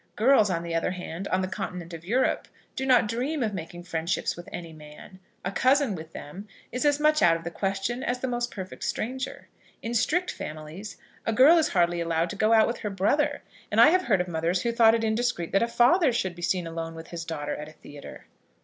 Girls 0.15 0.49
on 0.49 0.63
the 0.63 0.73
other 0.73 0.89
hand, 0.89 1.27
on 1.27 1.43
the 1.43 1.47
continent 1.47 1.93
of 1.93 2.03
Europe, 2.03 2.47
do 2.75 2.87
not 2.87 3.07
dream 3.07 3.43
of 3.43 3.53
making 3.53 3.83
friendship 3.83 4.25
with 4.35 4.49
any 4.51 4.73
man. 4.73 5.19
A 5.45 5.51
cousin 5.51 5.93
with 5.93 6.11
them 6.11 6.47
is 6.71 6.85
as 6.85 6.99
much 6.99 7.21
out 7.21 7.37
of 7.37 7.43
the 7.43 7.51
question 7.51 8.01
as 8.01 8.17
the 8.17 8.27
most 8.27 8.49
perfect 8.49 8.83
stranger. 8.83 9.47
In 9.83 9.93
strict 9.93 10.31
families, 10.31 10.97
a 11.23 11.31
girl 11.33 11.55
is 11.59 11.67
hardly 11.67 12.01
allowed 12.01 12.31
to 12.31 12.35
go 12.35 12.51
out 12.51 12.65
with 12.65 12.79
her 12.79 12.89
brother; 12.89 13.43
and 13.69 13.79
I 13.79 13.89
have 13.89 14.05
heard 14.05 14.21
of 14.21 14.27
mothers 14.27 14.63
who 14.63 14.71
thought 14.71 14.95
it 14.95 15.03
indiscreet 15.03 15.51
that 15.51 15.61
a 15.61 15.67
father 15.67 16.11
should 16.11 16.33
be 16.33 16.41
seen 16.41 16.65
alone 16.65 16.95
with 16.95 17.09
his 17.09 17.23
daughter 17.23 17.55
at 17.55 17.69
a 17.69 17.73
theatre. 17.73 18.25